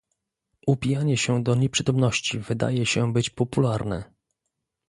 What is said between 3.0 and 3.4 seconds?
być